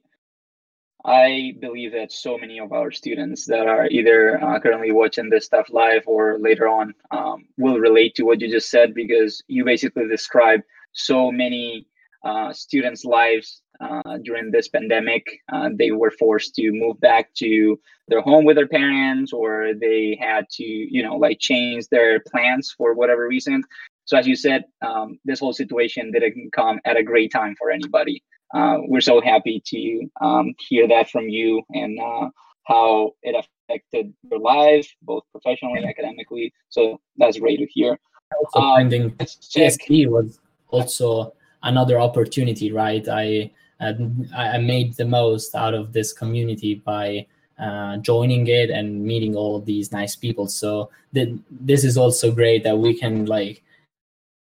[1.04, 5.46] i believe that so many of our students that are either uh, currently watching this
[5.46, 9.64] stuff live or later on um, will relate to what you just said because you
[9.64, 10.62] basically described
[10.92, 11.86] so many
[12.24, 15.26] uh, students lives uh, during this pandemic.
[15.52, 20.18] Uh, they were forced to move back to their home with their parents, or they
[20.20, 23.62] had to, you know, like change their plans for whatever reason.
[24.04, 27.70] So, as you said, um, this whole situation didn't come at a great time for
[27.70, 28.22] anybody.
[28.54, 32.28] Uh, we're so happy to um, hear that from you and uh,
[32.64, 36.52] how it affected your life, both professionally, and academically.
[36.68, 37.98] So that's great to hear.
[38.38, 43.06] Also, um, finding CSP was also another opportunity, right?
[43.08, 43.50] I
[43.82, 47.26] and I made the most out of this community by
[47.58, 50.46] uh, joining it and meeting all of these nice people.
[50.46, 53.62] So th- this is also great that we can like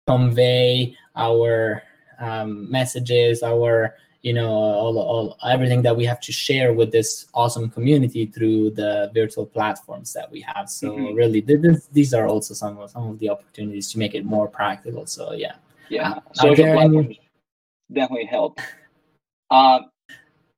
[0.06, 1.82] convey our
[2.18, 7.26] um, messages, our you know all, all everything that we have to share with this
[7.34, 10.68] awesome community through the virtual platforms that we have.
[10.68, 11.14] So mm-hmm.
[11.14, 11.60] really, th-
[11.92, 15.06] these are also some of some of the opportunities to make it more practical.
[15.06, 15.54] So yeah,
[15.88, 17.20] yeah, uh, social platforms any...
[17.92, 18.60] definitely help.
[19.50, 19.80] Uh,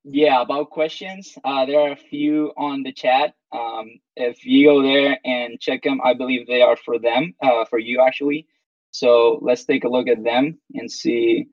[0.04, 3.34] yeah, about questions, uh, there are a few on the chat.
[3.52, 7.64] Um, if you go there and check them, I believe they are for them, uh,
[7.66, 8.46] for you actually.
[8.92, 11.48] So let's take a look at them and see.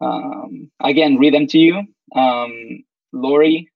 [0.00, 1.82] Um, again, read them to you.
[2.14, 3.70] Um, Lori,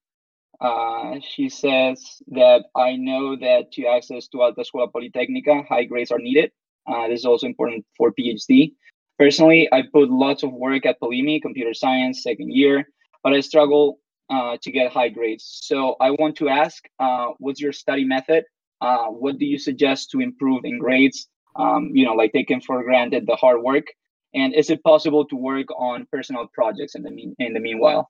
[0.61, 6.11] uh, she says that I know that to access to Alta Escuela Politécnica, high grades
[6.11, 6.53] are needed.
[6.87, 8.73] Uh, this is also important for PhD.
[9.21, 12.89] Personally, I put lots of work at Polimi, computer science, second year,
[13.23, 13.99] but I struggle
[14.31, 15.45] uh, to get high grades.
[15.63, 18.45] So I want to ask, uh, what's your study method?
[18.81, 21.29] Uh, what do you suggest to improve in grades?
[21.55, 23.89] Um, you know, like taking for granted the hard work,
[24.33, 28.09] and is it possible to work on personal projects in the mean in the meanwhile?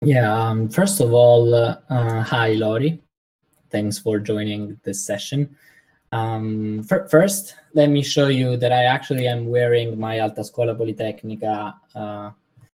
[0.00, 0.32] Yeah.
[0.32, 3.02] Um, first of all, uh, hi Lori.
[3.68, 5.54] Thanks for joining this session.
[6.12, 11.74] Um, first, let me show you that I actually am wearing my Alta Scuola Politecnica
[11.94, 12.30] uh,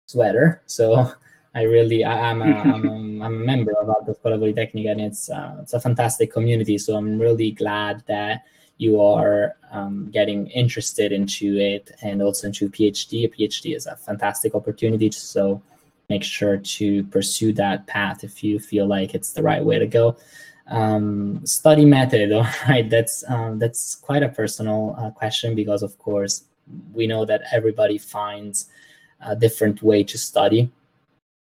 [0.06, 0.62] sweater.
[0.66, 1.12] So
[1.54, 5.00] I really, I, am a, I'm, a, I'm a member of Alta Scuola Politecnica and
[5.00, 6.78] it's, uh, it's a fantastic community.
[6.78, 8.44] So I'm really glad that
[8.78, 13.24] you are um, getting interested into it and also into PhD.
[13.24, 15.10] A PhD is a fantastic opportunity.
[15.10, 15.60] So
[16.08, 19.86] make sure to pursue that path if you feel like it's the right way to
[19.86, 20.16] go
[20.68, 25.98] um, study method all right that's um, that's quite a personal uh, question because of
[25.98, 26.44] course
[26.92, 28.68] we know that everybody finds
[29.20, 30.70] a different way to study.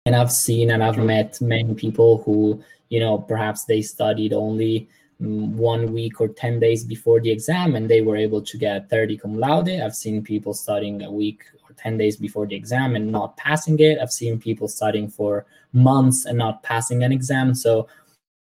[0.06, 4.90] And i've seen and i've met many people who you know perhaps they studied only
[5.22, 8.90] mm, one week or 10 days before the exam and they were able to get
[8.90, 9.70] 30 cum laude.
[9.70, 13.80] I've seen people studying a week or 10 days before the exam and not passing
[13.80, 13.98] it.
[13.98, 17.56] I've seen people studying for months and not passing an exam.
[17.56, 17.88] So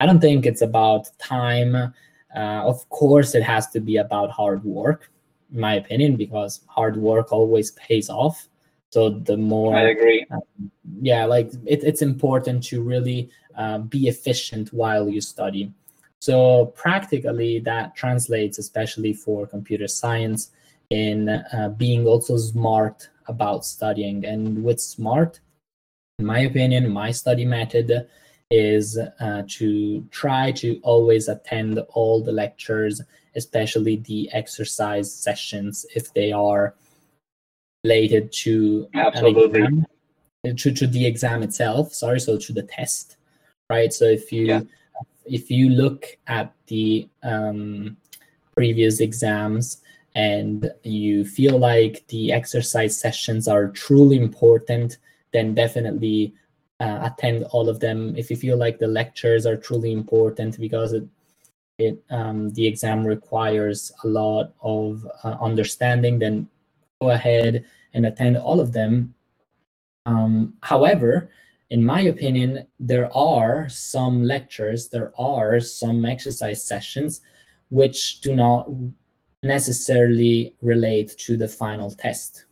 [0.03, 1.75] I don't think it's about time.
[1.75, 1.91] Uh,
[2.35, 5.09] of course, it has to be about hard work,
[5.53, 8.49] in my opinion, because hard work always pays off.
[8.89, 10.39] So the more I agree, uh,
[11.01, 15.71] yeah, like it, it's important to really uh, be efficient while you study.
[16.19, 20.51] So practically, that translates, especially for computer science,
[20.89, 24.25] in uh, being also smart about studying.
[24.25, 25.39] And with smart,
[26.19, 28.09] in my opinion, my study method
[28.53, 33.01] is uh, to try to always attend all the lectures,
[33.35, 36.75] especially the exercise sessions if they are
[37.83, 39.85] related to absolutely exam,
[40.55, 41.93] to, to the exam itself.
[41.95, 43.17] Sorry, so to the test,
[43.71, 43.91] right?
[43.91, 44.61] So if you yeah.
[45.25, 47.97] if you look at the um,
[48.55, 49.81] previous exams
[50.13, 54.97] and you feel like the exercise sessions are truly important,
[55.31, 56.35] then definitely
[56.83, 60.93] uh, attend all of them if you feel like the lectures are truly important because
[60.93, 61.05] it
[61.79, 66.47] it um, the exam requires a lot of uh, understanding then
[67.01, 69.13] go ahead and attend all of them
[70.05, 71.29] um, however
[71.73, 77.21] in my opinion, there are some lectures, there are some exercise sessions
[77.69, 78.69] which do not
[79.41, 82.45] necessarily relate to the final test.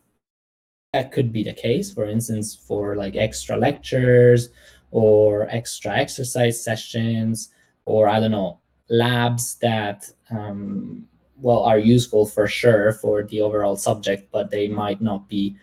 [0.92, 4.50] That could be the case, for instance, for like extra lectures
[4.90, 7.48] or extra exercise sessions,
[7.86, 11.06] or I don't know, labs that um,
[11.38, 15.56] well are useful for sure for the overall subject, but they might not be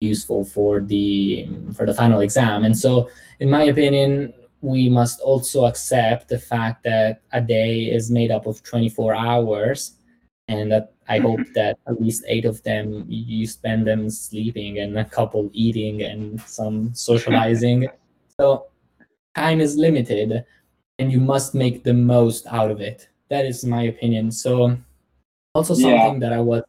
[0.00, 2.64] useful for the for the final exam.
[2.64, 3.10] And so,
[3.40, 4.32] in my opinion,
[4.62, 9.92] we must also accept the fact that a day is made up of 24 hours
[10.50, 14.98] and that I hope that at least eight of them you spend them sleeping and
[14.98, 17.88] a couple eating and some socializing.
[18.40, 18.66] so
[19.34, 20.44] time is limited
[20.98, 23.08] and you must make the most out of it.
[23.30, 24.30] That is my opinion.
[24.32, 24.76] So
[25.54, 26.28] also something yeah.
[26.28, 26.62] that I was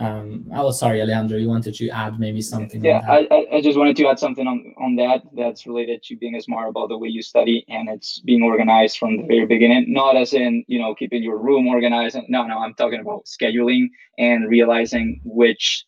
[0.00, 3.96] um oh sorry alejandro you wanted to add maybe something yeah I, I just wanted
[3.96, 7.20] to add something on on that that's related to being smart about the way you
[7.20, 11.22] study and it's being organized from the very beginning not as in you know keeping
[11.22, 13.88] your room organized no no i'm talking about scheduling
[14.18, 15.84] and realizing which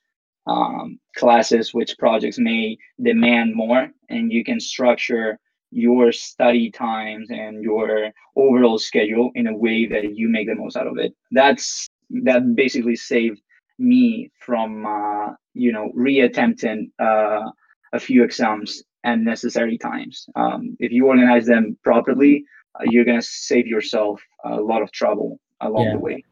[0.46, 5.38] um, classes which projects may demand more and you can structure
[5.70, 10.76] your study times and your overall schedule in a way that you make the most
[10.76, 11.14] out of it.
[11.30, 11.88] That's
[12.24, 13.40] that basically saved
[13.80, 17.50] me from uh, you know reattempting uh,
[17.92, 20.28] a few exams and necessary times.
[20.36, 25.40] Um, if you organize them properly, uh, you're gonna save yourself a lot of trouble
[25.60, 25.92] along yeah.
[25.92, 26.24] the way.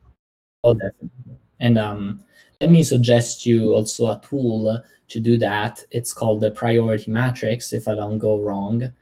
[0.64, 1.38] Oh, definitely.
[1.60, 2.24] And um,
[2.60, 5.82] let me suggest you also a tool to do that.
[5.90, 7.72] It's called the priority matrix.
[7.72, 8.92] If I don't go wrong,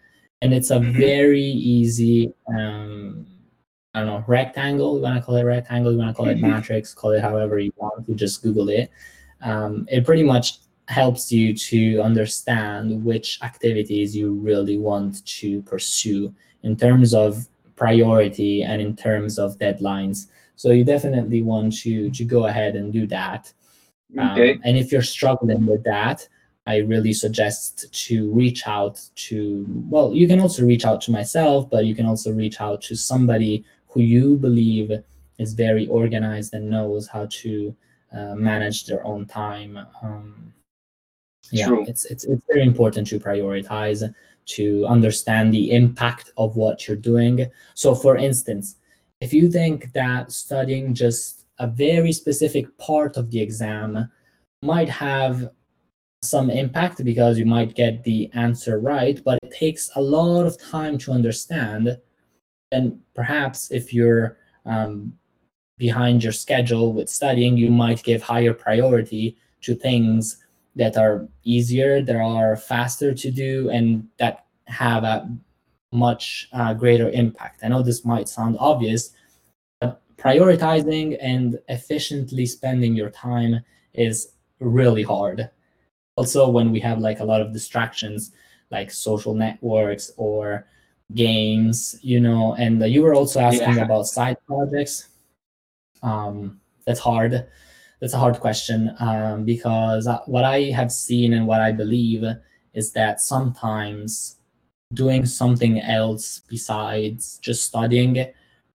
[0.42, 0.98] and it's a mm-hmm.
[0.98, 3.26] very easy um,
[3.96, 4.96] I don't know, rectangle.
[4.96, 7.58] You want to call it rectangle, you want to call it matrix, call it however
[7.58, 8.06] you want.
[8.06, 8.90] You just Google it.
[9.40, 16.34] Um, it pretty much helps you to understand which activities you really want to pursue
[16.62, 20.26] in terms of priority and in terms of deadlines.
[20.56, 23.50] So you definitely want to to go ahead and do that.
[24.18, 24.58] Um, okay.
[24.62, 26.28] and if you're struggling with that,
[26.66, 31.70] I really suggest to reach out to well, you can also reach out to myself,
[31.70, 33.64] but you can also reach out to somebody
[33.96, 34.92] who you believe
[35.38, 37.74] is very organized and knows how to
[38.12, 39.78] uh, manage their own time.
[40.02, 40.52] Um,
[41.50, 41.84] yeah, True.
[41.88, 44.02] it's, it's it's very important to prioritize
[44.56, 47.46] to understand the impact of what you're doing.
[47.74, 48.76] So, for instance,
[49.20, 54.10] if you think that studying just a very specific part of the exam
[54.62, 55.50] might have
[56.22, 60.60] some impact because you might get the answer right, but it takes a lot of
[60.60, 61.96] time to understand,
[62.70, 65.12] then perhaps if you're um,
[65.78, 70.42] behind your schedule with studying, you might give higher priority to things
[70.74, 75.28] that are easier, that are faster to do, and that have a
[75.92, 77.60] much uh, greater impact.
[77.62, 79.10] I know this might sound obvious,
[79.80, 83.64] but prioritizing and efficiently spending your time
[83.94, 85.50] is really hard.
[86.16, 88.32] Also, when we have like a lot of distractions,
[88.70, 90.66] like social networks or
[91.14, 93.84] games, you know, and uh, you were also asking yeah.
[93.84, 95.08] about side projects.
[96.02, 97.46] Um, that's hard.
[98.00, 102.24] That's a hard question um, because uh, what I have seen and what I believe
[102.74, 104.36] is that sometimes
[104.92, 108.26] doing something else besides just studying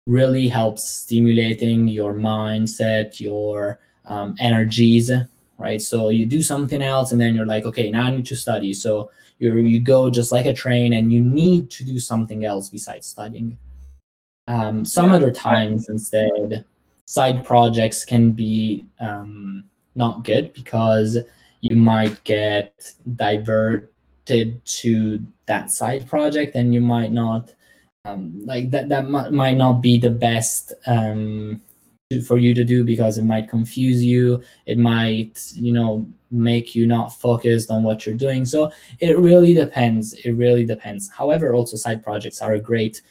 [0.07, 5.11] really helps stimulating your mindset, your um, energies,
[5.57, 5.81] right?
[5.81, 8.73] So you do something else and then you're like, okay, now I need to study.
[8.73, 9.11] So
[9.41, 13.07] you you go just like a train and you need to do something else besides
[13.07, 13.57] studying.
[14.47, 16.65] Um, some other times instead
[17.05, 19.63] side projects can be um,
[19.95, 21.17] not good because
[21.61, 27.53] you might get diverted to that side project and you might not
[28.05, 31.61] um, like that that might not be the best um,
[32.19, 34.41] for you to do because it might confuse you.
[34.65, 38.45] It might you know make you not focused on what you're doing.
[38.45, 40.13] So it really depends.
[40.13, 41.09] It really depends.
[41.09, 43.01] However also side projects are a great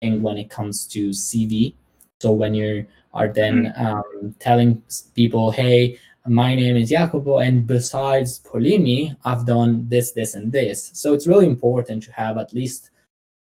[0.00, 1.74] thing when it comes to cv
[2.20, 3.86] so when you are then mm-hmm.
[3.86, 4.82] um, telling
[5.14, 10.90] people hey my name is jacopo and besides polimi i've done this this and this.
[10.94, 12.90] So it's really important to have at least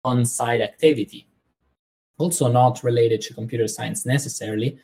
[0.01, 1.27] one side activity.
[2.17, 4.77] Also not related to computer science necessarily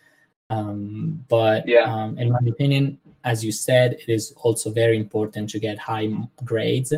[0.52, 1.84] um, but yeah.
[1.92, 6.10] um, in my opinion, as you said, it is also very important to get high
[6.44, 6.94] grades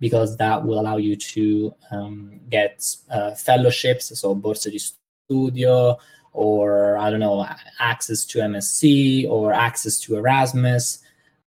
[0.00, 5.98] because that will allow you to um, get uh, fellowships, so borsa di studio,
[6.32, 7.46] or I don't know,
[7.78, 10.98] access to MSc or access to Erasmus,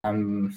[0.03, 0.55] um,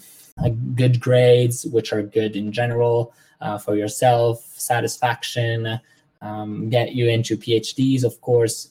[0.74, 5.80] good grades, which are good in general, uh, for yourself satisfaction
[6.22, 8.70] um, get you into phds of course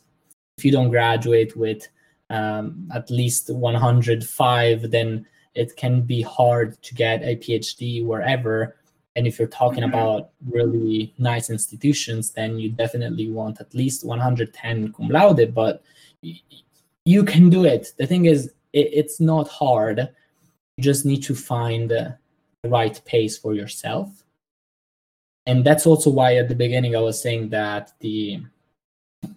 [0.58, 1.88] if you don't graduate with
[2.30, 5.26] um, at least 105 then
[5.56, 8.76] it can be hard to get a phd wherever.
[9.16, 9.94] And if you're talking mm-hmm.
[9.94, 15.84] about really nice institutions then you definitely want at least 110 cum laude but
[17.06, 17.94] you can do it.
[17.98, 20.10] The thing is it, it's not hard.
[20.78, 22.18] You just need to find the
[22.64, 24.24] right pace for yourself.
[25.46, 28.40] And that's also why at the beginning i was saying that the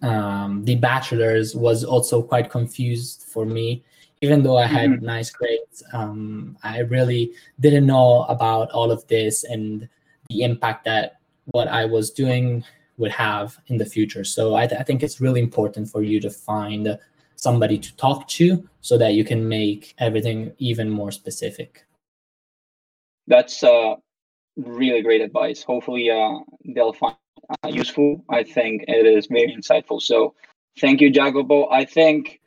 [0.01, 3.83] um, the bachelor's was also quite confused for me.
[4.21, 5.05] Even though i had mm-hmm.
[5.05, 9.89] nice grades um, i really didn't know about all of this and
[10.29, 11.19] the impact that
[11.51, 12.63] what i was doing
[12.97, 14.23] would have in the future.
[14.23, 16.97] So I, th- I think it's really important for you to find
[17.35, 21.85] somebody to talk to so that you can make everything even more specific.
[23.27, 23.95] That's uh,
[24.57, 25.63] really great advice.
[25.63, 27.15] Hopefully uh, they'll find
[27.49, 28.23] uh, useful.
[28.29, 30.01] I think it is very insightful.
[30.01, 30.35] So
[30.79, 31.69] thank you jacopo.
[31.69, 32.39] I think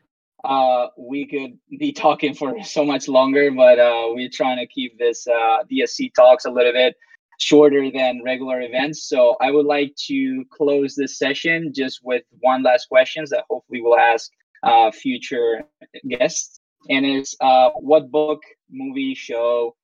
[0.44, 4.96] uh, we could be talking for so much longer but uh, we're trying to keep
[4.98, 6.94] this uh, dsc talks a little bit
[7.38, 9.08] shorter than regular events.
[9.08, 13.80] So i would like to close this session just with one last questions that hopefully
[13.82, 14.30] we'll ask
[14.62, 15.64] uh, future
[16.08, 16.60] guests.
[16.88, 19.74] And it's uh, what book, movie, show,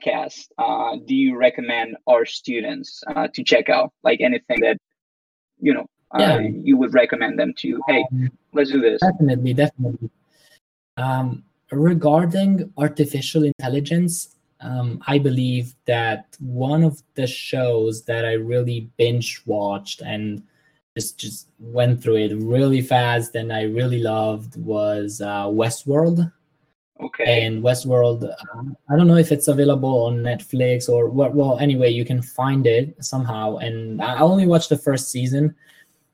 [0.00, 3.92] cast uh, do you recommend our students uh, to check out?
[4.02, 4.78] Like anything that
[5.58, 6.38] you know uh, yeah.
[6.40, 7.80] you would recommend them to.
[7.88, 9.00] Hey, um, let's do this.
[9.00, 10.10] Definitely, definitely.
[10.96, 18.90] Um, regarding artificial intelligence, um, I believe that one of the shows that I really
[18.96, 20.42] binge watched and
[20.96, 26.32] just just went through it really fast and I really loved was uh, Westworld.
[27.00, 27.44] Okay.
[27.44, 31.34] And Westworld, uh, I don't know if it's available on Netflix or what.
[31.34, 33.58] Well, anyway, you can find it somehow.
[33.58, 35.54] And I only watched the first season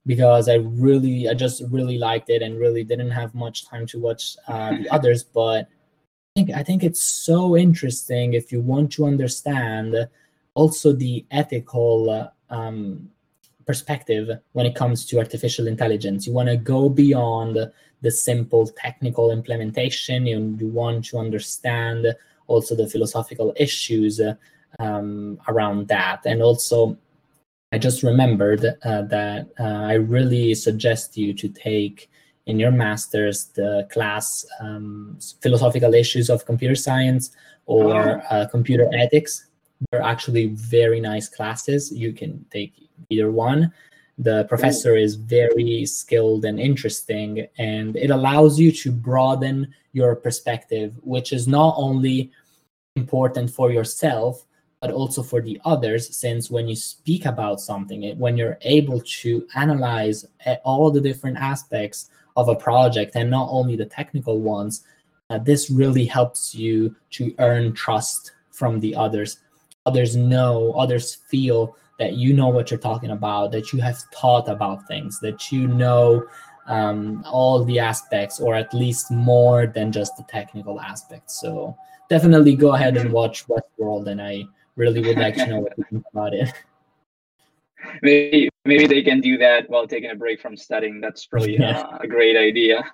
[0.06, 4.00] because I really, I just really liked it and really didn't have much time to
[4.00, 5.22] watch uh, the others.
[5.22, 9.94] But I think I think it's so interesting if you want to understand
[10.54, 13.08] also the ethical um,
[13.66, 16.26] perspective when it comes to artificial intelligence.
[16.26, 17.70] You want to go beyond
[18.02, 20.26] the simple technical implementation.
[20.26, 22.06] You, you want to understand
[22.46, 24.20] also the philosophical issues
[24.78, 26.20] um, around that.
[26.24, 26.98] And also,
[27.72, 32.10] I just remembered uh, that uh, I really suggest you to take
[32.46, 37.30] in your master's the class um, philosophical issues of computer science
[37.66, 38.36] or oh.
[38.36, 39.46] uh, computer ethics.
[39.90, 41.92] They're actually very nice classes.
[41.92, 42.72] You can take
[43.10, 43.72] either one.
[44.18, 50.94] The professor is very skilled and interesting, and it allows you to broaden your perspective,
[51.02, 52.30] which is not only
[52.94, 54.44] important for yourself,
[54.80, 56.14] but also for the others.
[56.14, 61.38] Since when you speak about something, when you're able to analyze eh, all the different
[61.38, 64.84] aspects of a project and not only the technical ones,
[65.30, 69.38] uh, this really helps you to earn trust from the others.
[69.86, 74.48] Others know, others feel that you know what you're talking about, that you have thought
[74.48, 76.26] about things, that you know
[76.66, 81.40] um, all the aspects, or at least more than just the technical aspects.
[81.40, 81.76] So
[82.08, 84.44] definitely go ahead and watch Westworld, and I
[84.76, 86.52] really would like to know what you think about it.
[88.00, 91.00] Maybe maybe they can do that while taking a break from studying.
[91.00, 91.80] That's really yeah.
[91.80, 92.84] uh, a great idea.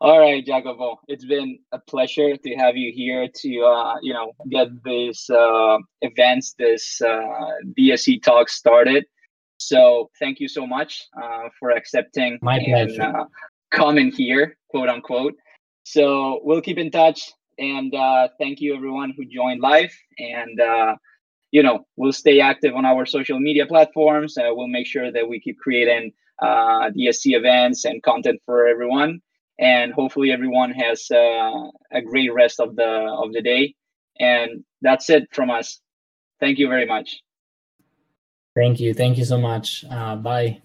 [0.00, 4.32] All right, Jacobo, it's been a pleasure to have you here to uh, you know
[4.50, 9.04] get this uh, events, this uh, DSC talk started.
[9.58, 13.26] So thank you so much uh, for accepting my and, uh,
[13.70, 15.34] coming here, quote unquote.
[15.84, 20.96] So we'll keep in touch, and uh, thank you everyone who joined live, and uh,
[21.52, 24.36] you know we'll stay active on our social media platforms.
[24.36, 29.22] Uh, we'll make sure that we keep creating uh, DSC events and content for everyone
[29.58, 32.90] and hopefully everyone has uh, a great rest of the
[33.22, 33.74] of the day.
[34.18, 35.80] And that's it from us.
[36.40, 37.20] Thank you very much.
[38.54, 38.94] Thank you.
[38.94, 39.84] Thank you so much.
[39.90, 40.63] Uh, bye